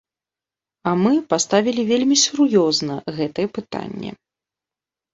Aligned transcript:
А 0.91 0.93
мы 1.01 1.13
паставілі 1.33 1.87
вельмі 1.91 2.19
сур'ёзна 2.25 2.93
гэтае 3.21 3.47
пытанне. 3.63 4.11